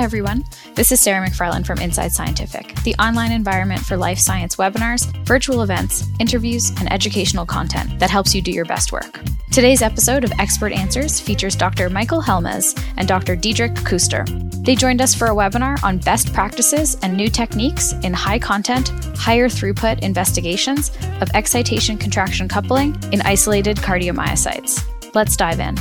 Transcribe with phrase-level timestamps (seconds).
[0.00, 0.46] Hi, everyone.
[0.76, 5.60] This is Sarah McFarland from Inside Scientific, the online environment for life science webinars, virtual
[5.60, 9.20] events, interviews, and educational content that helps you do your best work.
[9.52, 11.90] Today's episode of Expert Answers features Dr.
[11.90, 13.36] Michael Helmes and Dr.
[13.36, 14.24] Diederik Kuster.
[14.64, 18.88] They joined us for a webinar on best practices and new techniques in high content,
[19.18, 24.82] higher throughput investigations of excitation contraction coupling in isolated cardiomyocytes.
[25.14, 25.76] Let's dive in.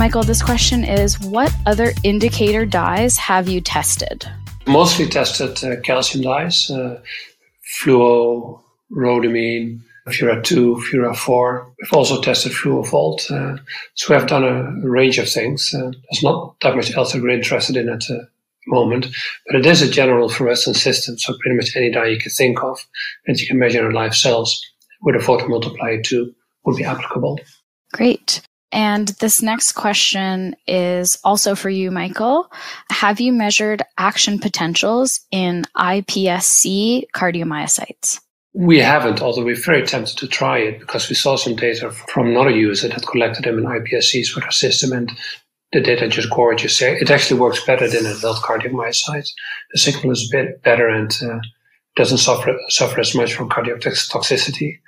[0.00, 4.26] Michael, this question is What other indicator dyes have you tested?
[4.66, 7.02] Mostly tested uh, calcium dyes, uh,
[7.78, 11.74] fluo, rhodamine, Fura 2, Fura 4.
[11.78, 13.30] We've also tested FluoVolt.
[13.30, 13.60] Uh,
[13.92, 15.74] so we have done a, range of things.
[15.74, 18.26] Uh, there's not that much else that we're interested in at the
[18.68, 19.06] moment,
[19.48, 21.18] but it is a general fluorescence system.
[21.18, 22.86] So pretty much any dye you can think of
[23.26, 24.64] that you can measure in live cells
[25.02, 27.38] with a photomultiplier too would be applicable.
[27.92, 28.40] Great.
[28.72, 32.50] And this next question is also for you, Michael.
[32.90, 38.20] Have you measured action potentials in iPSC cardiomyocytes?
[38.52, 42.28] We haven't, although we're very tempted to try it because we saw some data from
[42.28, 45.12] another user that collected them in iPSCs with our system and
[45.72, 46.82] the data just gorgeous.
[46.82, 49.30] It actually works better than adult cardiomyocytes.
[49.72, 51.38] The signal is a bit better and uh,
[51.94, 54.78] doesn't suffer, suffer as much from cardiac toxicity.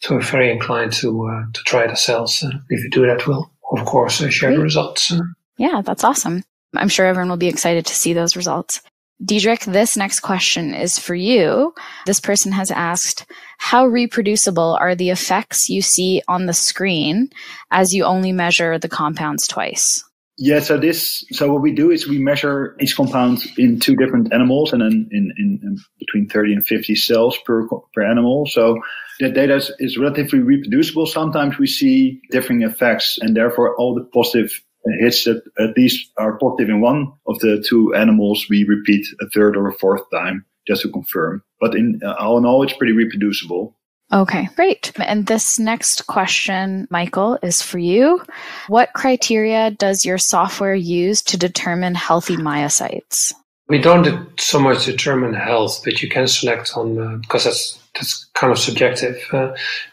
[0.00, 2.42] So we're very inclined to uh, to try it ourselves.
[2.42, 4.56] Uh, if you do that, we'll of course uh, share Great.
[4.56, 5.12] the results.
[5.58, 6.42] Yeah, that's awesome.
[6.74, 8.80] I'm sure everyone will be excited to see those results.
[9.22, 11.74] Diederik, this next question is for you.
[12.06, 13.26] This person has asked,
[13.58, 17.28] how reproducible are the effects you see on the screen
[17.70, 20.02] as you only measure the compounds twice?
[20.42, 24.32] Yeah, so this, so what we do is we measure each compound in two different
[24.32, 28.46] animals and then in, in, in between 30 and 50 cells per, per animal.
[28.46, 28.80] So
[29.20, 31.04] that data is, is relatively reproducible.
[31.04, 34.50] Sometimes we see differing effects and therefore all the positive
[34.98, 39.28] hits that at least are positive in one of the two animals, we repeat a
[39.28, 41.42] third or a fourth time just to confirm.
[41.60, 43.76] But in uh, all in all, it's pretty reproducible.
[44.12, 44.92] Okay, great.
[44.98, 48.24] And this next question, Michael, is for you.
[48.66, 53.32] What criteria does your software use to determine healthy myocytes?
[53.68, 58.28] We don't so much determine health, but you can select on uh, because that's that's
[58.34, 59.16] kind of subjective.
[59.32, 59.52] Uh,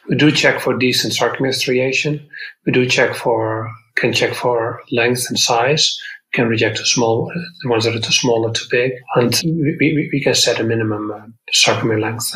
[0.09, 2.27] we do check for decent sarcomere striation.
[2.65, 5.95] We do check for can check for length and size.
[6.33, 9.39] We can reject the small the ones that are too small or too big, and
[9.43, 12.35] we, we, we can set a minimum uh, sarcomere length.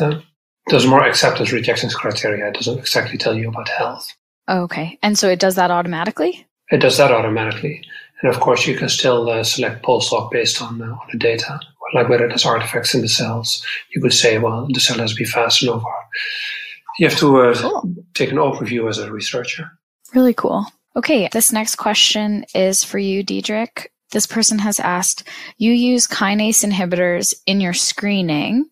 [0.68, 2.48] There's more acceptance rejection criteria.
[2.48, 4.14] It doesn't exactly tell you about health.
[4.48, 6.46] Okay, and so it does that automatically.
[6.70, 7.82] It does that automatically.
[8.22, 11.18] And of course, you can still uh, select post hoc based on, uh, on the
[11.18, 11.60] data,
[11.94, 13.64] like whether there's artifacts in the cells.
[13.94, 15.82] You could say, well, the cell has to be fast enough.
[16.98, 17.94] You have to uh, cool.
[18.14, 19.70] take an overview as a researcher.
[20.14, 20.66] Really cool.
[20.94, 23.86] Okay, this next question is for you, Diederik.
[24.12, 25.26] This person has asked,
[25.58, 28.66] you use kinase inhibitors in your screening,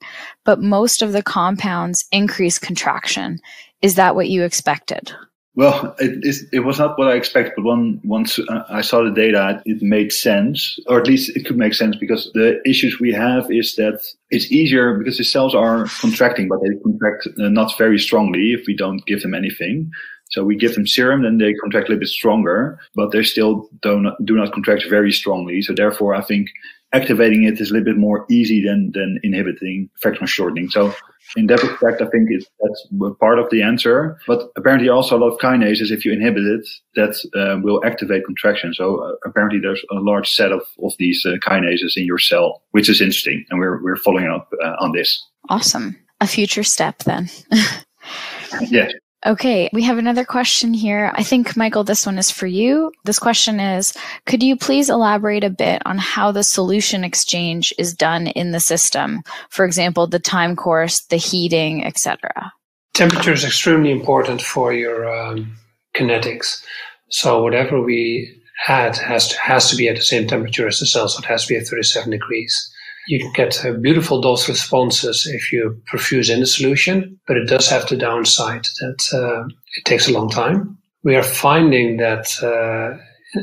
[0.44, 3.38] but most of the compounds increase contraction.
[3.82, 5.12] Is that what you expected?
[5.56, 7.64] Well, it, it, was not what I expected, but
[8.04, 11.74] once uh, I saw the data, it made sense, or at least it could make
[11.74, 16.48] sense because the issues we have is that it's easier because the cells are contracting,
[16.48, 19.90] but they contract uh, not very strongly if we don't give them anything.
[20.30, 23.68] So we give them serum, then they contract a little bit stronger, but they still
[23.82, 25.60] do not, do not contract very strongly.
[25.62, 26.48] So therefore, I think
[26.92, 30.68] activating it is a little bit more easy than, than inhibiting fractional shortening.
[30.68, 30.94] So
[31.36, 32.88] in that respect, I think it, that's
[33.20, 34.18] part of the answer.
[34.26, 38.24] But apparently, also a lot of kinases, if you inhibit it, that uh, will activate
[38.24, 38.74] contraction.
[38.74, 42.62] So uh, apparently, there's a large set of, of these uh, kinases in your cell,
[42.72, 45.24] which is interesting, and we're we're following up uh, on this.
[45.48, 47.28] Awesome, a future step then.
[48.68, 48.92] yes.
[49.26, 51.12] Okay, we have another question here.
[51.14, 52.90] I think, Michael, this one is for you.
[53.04, 53.92] This question is
[54.24, 58.60] Could you please elaborate a bit on how the solution exchange is done in the
[58.60, 59.22] system?
[59.50, 62.52] For example, the time course, the heating, etc.
[62.94, 65.54] Temperature is extremely important for your um,
[65.94, 66.64] kinetics.
[67.10, 70.86] So, whatever we add has to, has to be at the same temperature as the
[70.86, 72.72] cell, so it has to be at 37 degrees.
[73.10, 77.48] You can get uh, beautiful dose responses if you perfuse in the solution, but it
[77.48, 80.78] does have the downside that uh, it takes a long time.
[81.02, 82.96] We are finding that uh,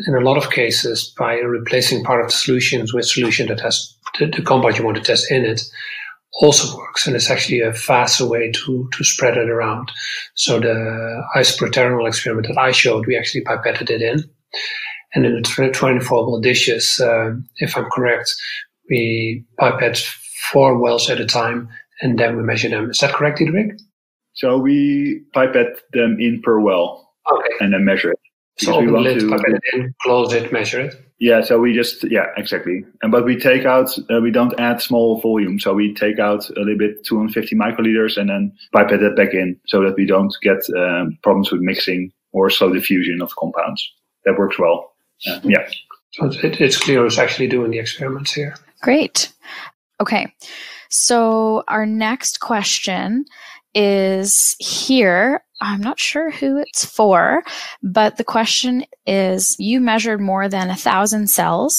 [0.07, 3.93] in a lot of cases, by replacing part of the solutions with solution that has
[4.17, 5.61] the, the compound you want to test in it,
[6.39, 9.91] also works, and it's actually a faster way to to spread it around.
[10.35, 14.23] So the isoproterenol experiment that I showed, we actually pipetted it in,
[15.13, 18.33] and in the 24 well dishes, uh, if I'm correct,
[18.89, 19.97] we pipette
[20.51, 21.69] four wells at a time
[22.01, 22.89] and then we measure them.
[22.89, 23.79] Is that correct, Diederik?
[24.33, 27.11] So we pipette them in per well.
[27.31, 27.55] Okay.
[27.59, 28.19] And then measure it.
[28.59, 30.95] So open the lid, pipette it in, close it, measure it.
[31.19, 34.81] Yeah, so we just yeah exactly, and but we take out uh, we don't add
[34.81, 39.15] small volume, so we take out a little bit 250 microliters and then pipette that
[39.15, 43.35] back in, so that we don't get um, problems with mixing or slow diffusion of
[43.35, 43.91] compounds.
[44.25, 44.93] That works well.
[45.27, 45.67] Uh, yeah.
[46.11, 48.55] So it, it's clear who's actually doing the experiments here.
[48.81, 49.31] Great.
[49.99, 50.33] Okay.
[50.89, 53.25] So our next question
[53.73, 55.41] is here.
[55.59, 57.43] I'm not sure who it's for,
[57.81, 61.75] but the question is you measured more than a thousand cells,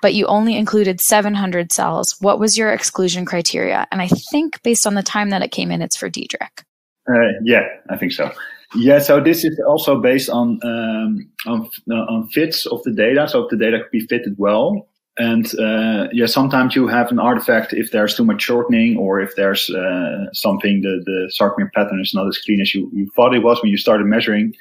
[0.00, 2.14] but you only included 700 cells.
[2.20, 3.86] What was your exclusion criteria?
[3.90, 6.62] And I think based on the time that it came in, it's for Diederik.
[7.08, 8.30] Uh, yeah, I think so.
[8.74, 13.28] Yeah, so this is also based on um, on, on fits of the data.
[13.28, 17.18] So if the data could be fitted well, and uh, yeah, sometimes you have an
[17.18, 22.00] artifact if there's too much shortening or if there's uh, something the the sarcomere pattern
[22.00, 24.54] is not as clean as you, you thought it was when you started measuring.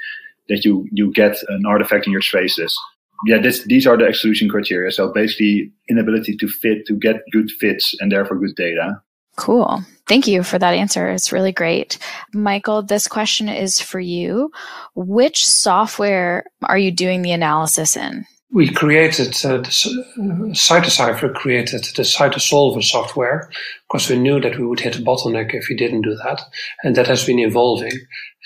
[0.48, 2.78] That you you get an artifact in your traces.
[3.26, 4.92] Yeah, this, these are the exclusion criteria.
[4.92, 9.02] So basically, inability to fit to get good fits and therefore good data.
[9.38, 9.84] Cool.
[10.08, 11.10] Thank you for that answer.
[11.10, 11.98] It's really great.
[12.34, 14.52] Michael, this question is for you.
[14.94, 18.26] Which software are you doing the analysis in?
[18.52, 19.64] We created, uh, uh,
[20.54, 23.50] CytoCypher created the CytoSolver software
[23.88, 26.42] because we knew that we would hit a bottleneck if we didn't do that.
[26.84, 28.00] And that has been evolving.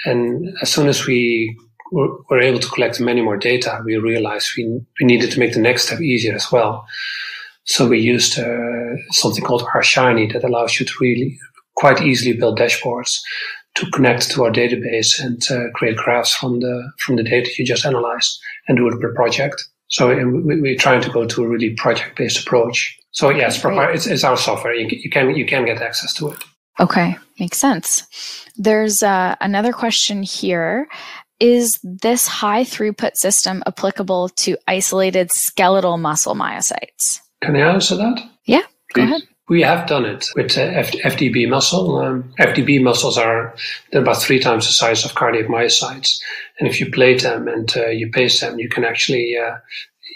[0.05, 1.55] And as soon as we
[1.91, 4.65] were, were able to collect many more data, we realized we,
[4.99, 6.87] we needed to make the next step easier as well.
[7.65, 11.37] So we used uh, something called RShiny that allows you to really
[11.75, 13.19] quite easily build dashboards
[13.75, 17.65] to connect to our database and uh, create graphs from the from the data you
[17.65, 19.67] just analyzed and do it per project.
[19.89, 22.97] So we, are trying to go to a really project based approach.
[23.11, 24.73] So yes, it's, it's, our software.
[24.73, 26.37] You, you, can you can get access to it.
[26.79, 28.03] Okay, makes sense.
[28.55, 30.87] There's uh, another question here.
[31.39, 37.19] Is this high throughput system applicable to isolated skeletal muscle myocytes?
[37.41, 38.21] Can I answer that?
[38.45, 38.61] Yeah,
[38.93, 38.93] Please.
[38.93, 39.21] go ahead.
[39.49, 41.97] We have done it with F- FDB muscle.
[41.97, 43.55] Um, FDB muscles are
[43.91, 46.21] about three times the size of cardiac myocytes,
[46.59, 49.55] and if you plate them and uh, you pace them, you can actually uh,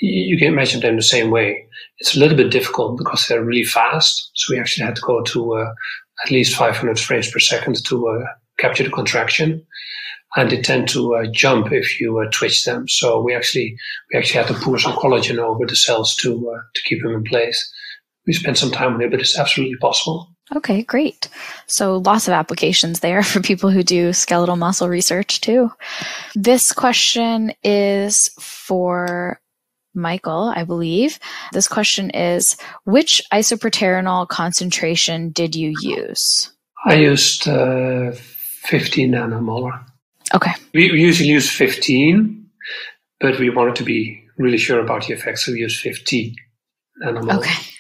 [0.02, 1.68] you can measure them the same way.
[1.98, 5.24] It's a little bit difficult because they're really fast, so we actually had to go
[5.24, 5.74] to uh,
[6.24, 8.26] at least 500 frames per second to uh,
[8.60, 9.66] capture the contraction
[10.36, 12.88] and they tend to uh, jump if you uh, twitch them.
[12.88, 13.78] So we actually
[14.12, 17.14] we actually had to pour some collagen over the cells to uh, to keep them
[17.14, 17.74] in place
[18.26, 20.30] we spent some time on it, but it's absolutely possible.
[20.56, 21.30] Okay, great.
[21.68, 25.72] So lots of applications there for people who do skeletal muscle research too.
[26.36, 29.40] This question is for
[29.96, 31.20] Michael, I believe.
[31.52, 36.52] This question is Which isoproterenol concentration did you use?
[36.86, 38.12] I used uh,
[38.64, 39.86] 15 nanomolar.
[40.34, 40.52] Okay.
[40.74, 42.50] We, we usually use 15,
[43.20, 46.36] but we wanted to be really sure about the effects, so we used 50
[47.04, 47.38] nanomolar.
[47.38, 47.73] Okay.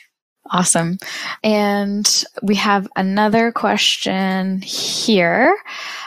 [0.51, 0.98] Awesome.
[1.44, 5.56] And we have another question here.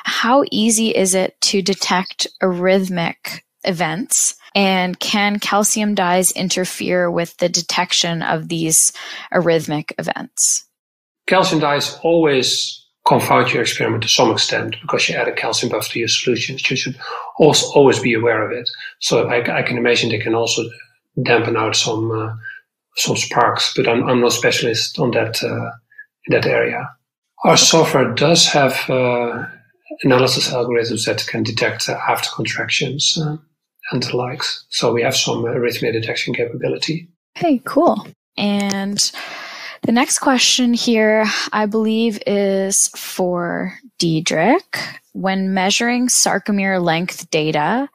[0.05, 4.37] How easy is it to detect arrhythmic events?
[4.55, 8.93] And can calcium dyes interfere with the detection of these
[9.33, 10.67] arrhythmic events?
[11.27, 15.89] Calcium dyes always confound your experiment to some extent because you add a calcium buff
[15.89, 16.69] to your solutions.
[16.71, 16.99] You should
[17.39, 18.69] also always be aware of it.
[19.01, 20.63] So I, I can imagine they can also
[21.23, 22.35] dampen out some uh,
[22.97, 25.71] some sparks, but I'm, I'm no specialist on that uh,
[26.27, 26.89] in that area.
[27.45, 29.47] Our software does have uh,
[30.03, 33.37] analysis algorithms that can detect uh, after contractions uh,
[33.93, 34.65] and the likes.
[34.71, 37.09] So we have some arrhythmia detection capability.
[37.35, 38.07] Hey, cool.
[38.37, 39.13] And
[39.87, 44.99] the next question here, I believe, is for Diederik.
[45.13, 47.89] When measuring sarcomere length data,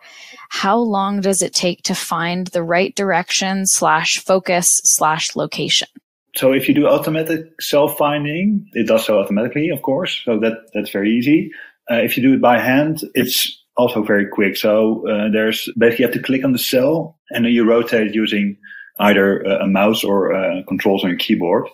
[0.49, 5.89] how long does it take to find the right direction slash focus slash location?
[6.35, 10.21] So if you do automatic cell finding, it does so automatically, of course.
[10.23, 11.51] So that that's very easy.
[11.91, 14.55] Uh, if you do it by hand, it's also very quick.
[14.55, 18.15] So uh, there's basically you have to click on the cell and then you rotate
[18.15, 18.55] using
[18.99, 21.67] either a mouse or uh, controls on your keyboard,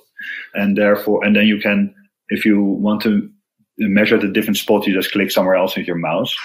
[0.54, 1.94] and therefore, and then you can,
[2.30, 3.30] if you want to
[3.78, 6.36] measure the different spots, you just click somewhere else with your mouse.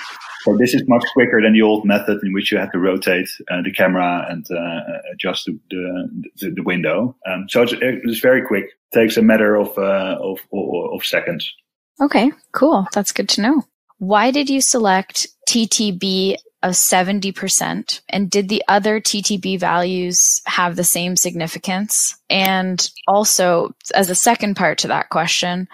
[0.42, 3.28] So this is much quicker than the old method in which you had to rotate
[3.50, 4.80] uh, the camera and uh,
[5.12, 7.16] adjust the, the, the window.
[7.26, 8.64] Um, so it's, it's, very quick.
[8.64, 11.50] It takes a matter of, uh, of, of seconds.
[12.00, 12.86] Okay, cool.
[12.92, 13.62] That's good to know.
[13.98, 18.00] Why did you select TTB of 70%?
[18.08, 22.16] And did the other TTB values have the same significance?
[22.30, 25.68] And also, as a second part to that question,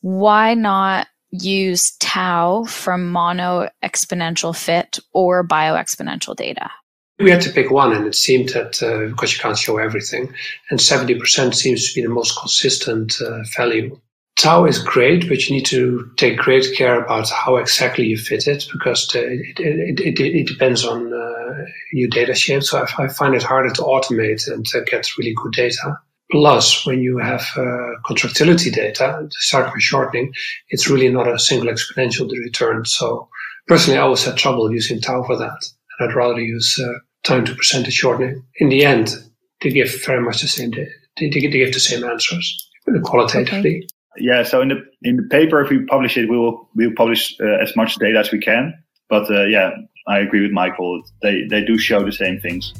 [0.00, 6.70] why not use tau from mono exponential fit or biexponential data?
[7.18, 10.32] We had to pick one, and it seemed that uh, because you can't show everything,
[10.70, 14.00] and 70% seems to be the most consistent uh, value.
[14.38, 18.46] Tau is great, but you need to take great care about how exactly you fit
[18.46, 22.62] it because it, it, it, it, depends on uh, your data shape.
[22.62, 25.98] So I, I, find it harder to automate and to get really good data.
[26.30, 30.32] Plus, when you have uh, contractility data, the start shortening,
[30.68, 32.84] it's really not a single exponential return.
[32.84, 33.28] So
[33.66, 35.68] personally, I always had trouble using tau for that.
[35.98, 38.44] And I'd rather use uh, time to percentage shortening.
[38.58, 39.16] In the end,
[39.62, 40.86] they give very much the same, they,
[41.18, 42.70] they, they give the same answers
[43.02, 43.78] qualitatively.
[43.78, 43.88] Okay.
[44.20, 46.94] Yeah, so in the in the paper, if we publish it, we will we will
[46.94, 48.74] publish uh, as much data as we can.
[49.08, 49.70] But uh, yeah,
[50.06, 51.02] I agree with Michael.
[51.22, 52.72] They they do show the same things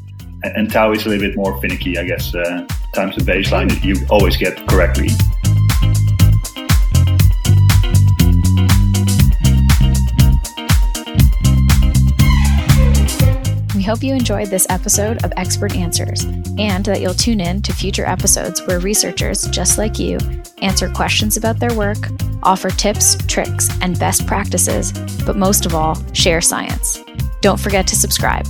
[0.42, 2.34] and tau is a little bit more finicky, I guess.
[2.34, 5.08] Uh, times the baseline, you always get correctly.
[13.88, 16.24] Hope you enjoyed this episode of Expert Answers
[16.58, 20.18] and that you'll tune in to future episodes where researchers just like you
[20.58, 21.96] answer questions about their work,
[22.42, 24.92] offer tips, tricks, and best practices,
[25.24, 27.02] but most of all, share science.
[27.40, 28.46] Don't forget to subscribe.